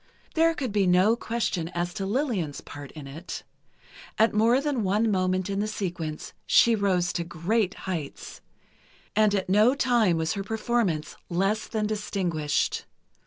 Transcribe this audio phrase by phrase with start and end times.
[0.33, 3.43] There could be no question as to Lillian's part in it.
[4.17, 8.41] At more than one moment in the sequence she rose to great heights,
[9.15, 12.85] and at no time was her performance less than distinguished.